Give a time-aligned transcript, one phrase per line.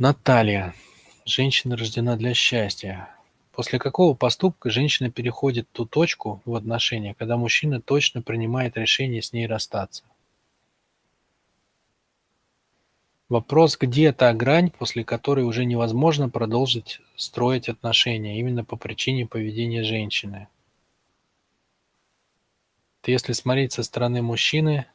[0.00, 0.74] Наталья.
[1.26, 3.10] Женщина рождена для счастья.
[3.52, 9.34] После какого поступка женщина переходит ту точку в отношениях, когда мужчина точно принимает решение с
[9.34, 10.04] ней расстаться?
[13.28, 19.84] Вопрос, где та грань, после которой уже невозможно продолжить строить отношения, именно по причине поведения
[19.84, 20.48] женщины.
[23.02, 24.86] Это если смотреть со стороны мужчины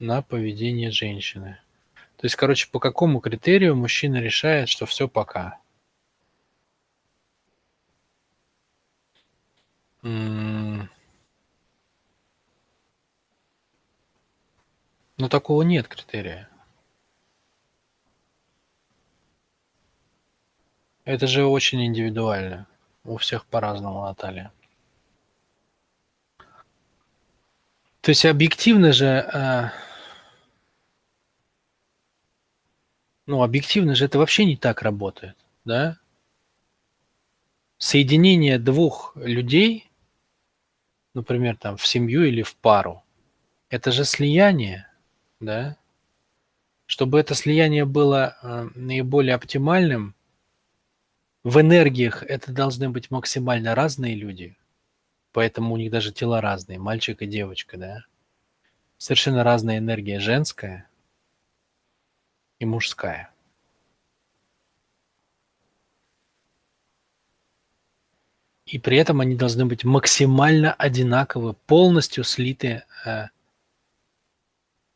[0.00, 1.58] на поведение женщины.
[2.18, 5.58] То есть, короче, по какому критерию мужчина решает, что все пока?
[10.02, 10.90] М.
[15.16, 16.48] Ну, такого нет критерия.
[21.04, 22.66] Это же очень индивидуально.
[23.04, 24.52] У всех по-разному, Наталья.
[28.00, 29.70] То есть объективно же, э,
[33.28, 35.98] ну, объективно же это вообще не так работает, да?
[37.76, 39.90] Соединение двух людей,
[41.12, 43.04] например, там в семью или в пару,
[43.68, 44.88] это же слияние,
[45.40, 45.76] да?
[46.86, 50.14] Чтобы это слияние было э, наиболее оптимальным,
[51.44, 54.56] в энергиях это должны быть максимально разные люди,
[55.32, 58.04] поэтому у них даже тела разные, мальчик и девочка, да?
[58.96, 60.88] Совершенно разная энергия женская
[62.58, 63.30] и мужская.
[68.66, 73.28] И при этом они должны быть максимально одинаковы, полностью слиты э,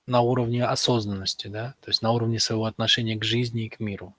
[0.07, 4.15] на уровне осознанности, да, то есть на уровне своего отношения к жизни и к миру.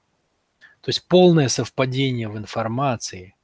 [0.82, 3.36] То есть полное совпадение в информации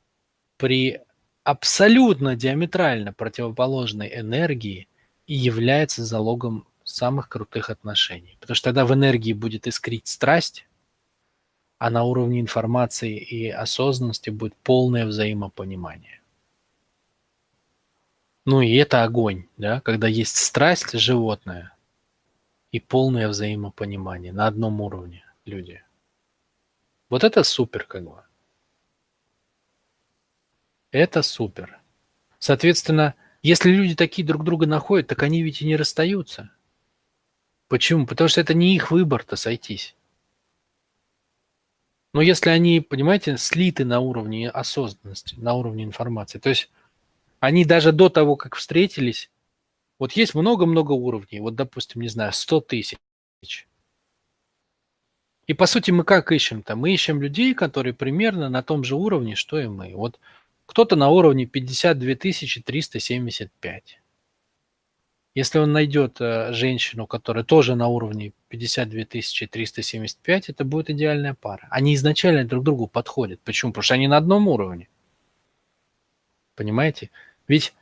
[0.58, 1.00] при
[1.44, 4.88] абсолютно диаметрально противоположной энергии
[5.28, 8.38] и является залогом самых крутых отношений.
[8.40, 10.68] Потому что тогда в энергии будет искрить страсть,
[11.78, 16.22] а на уровне информации и осознанности будет полное взаимопонимание.
[18.46, 21.74] Ну и это огонь, да, когда есть страсть животная
[22.72, 25.84] и полное взаимопонимание на одном уровне люди.
[27.10, 28.24] Вот это супер как бы.
[30.92, 31.80] Это супер.
[32.40, 36.52] Соответственно, если люди такие друг друга находят, так они ведь и не расстаются.
[37.70, 38.08] Почему?
[38.08, 39.96] Потому что это не их выбор-то сойтись.
[42.14, 46.72] Но если они, понимаете, слиты на уровне осознанности, на уровне информации, то есть
[47.40, 49.30] они даже до того, как встретились,
[50.00, 52.98] вот есть много-много уровней, вот, допустим, не знаю, 100 тысяч.
[55.46, 56.76] И по сути мы как ищем-то?
[56.76, 59.94] Мы ищем людей, которые примерно на том же уровне, что и мы.
[59.96, 60.20] Вот
[60.66, 64.02] кто-то на уровне 52 375.
[65.36, 71.68] Если он найдет э, женщину, которая тоже на уровне 52 375, это будет идеальная пара.
[71.70, 73.40] Они изначально друг другу подходят.
[73.42, 73.72] Почему?
[73.72, 74.90] Потому что они на одном уровне.
[76.56, 77.12] Понимаете?
[77.48, 77.74] Ведь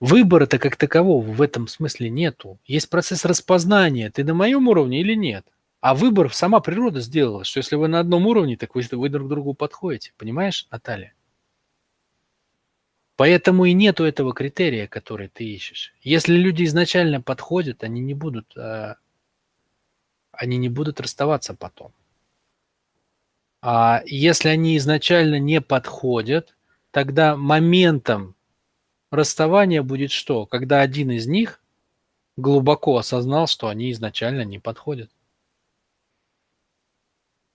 [0.00, 2.58] выбора-то как такового в этом смысле нету.
[2.66, 5.46] Есть процесс распознания, ты на моем уровне или нет.
[5.80, 9.28] А выбор сама природа сделала, что если вы на одном уровне, так вы, вы друг
[9.28, 10.12] другу подходите.
[10.16, 11.13] Понимаешь, Наталья?
[13.16, 15.94] Поэтому и нету этого критерия, который ты ищешь.
[16.02, 18.96] Если люди изначально подходят, они не будут, э,
[20.32, 21.92] они не будут расставаться потом.
[23.62, 26.56] А если они изначально не подходят,
[26.90, 28.34] тогда моментом
[29.10, 30.44] расставания будет что?
[30.44, 31.62] Когда один из них
[32.36, 35.10] глубоко осознал, что они изначально не подходят.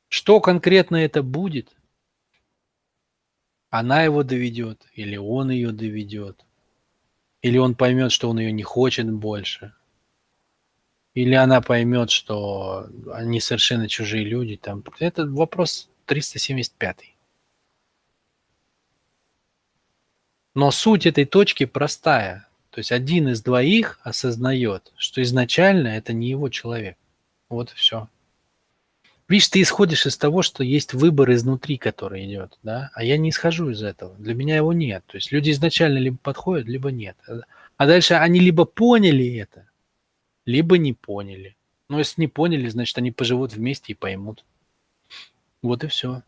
[0.08, 1.79] Что конкретно это будет?
[3.70, 6.46] Она его доведет, или он ее доведет,
[7.42, 9.74] или он поймет, что он ее не хочет больше,
[11.14, 14.58] или она поймет, что они совершенно чужие люди.
[14.58, 14.84] Там.
[15.00, 17.16] Это вопрос 375.
[20.56, 22.48] Но суть этой точки простая.
[22.70, 26.98] То есть один из двоих осознает, что изначально это не его человек.
[27.50, 28.08] Вот все.
[29.30, 33.30] Видишь, ты исходишь из того, что есть выбор изнутри, который идет, да, а я не
[33.30, 34.16] исхожу из этого.
[34.18, 35.04] Для меня его нет.
[35.06, 37.16] То есть люди изначально либо подходят, либо нет.
[37.78, 39.70] А дальше они либо поняли это,
[40.46, 41.56] либо не поняли.
[41.90, 44.44] Но если не поняли, значит, они поживут вместе и поймут.
[45.62, 46.24] Вот и все.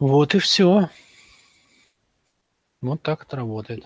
[0.00, 0.90] Вот и все.
[2.80, 3.84] Вот так это работает.